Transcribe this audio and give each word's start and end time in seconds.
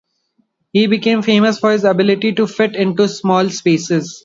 He 0.73 0.87
became 0.87 1.21
famous 1.21 1.59
for 1.59 1.71
his 1.73 1.83
ability 1.83 2.33
to 2.33 2.47
fit 2.47 2.75
into 2.75 3.07
small 3.07 3.51
spaces. 3.51 4.19